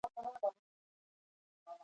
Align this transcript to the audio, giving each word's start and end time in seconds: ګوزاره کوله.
ګوزاره 0.03 0.29
کوله. 0.41 0.49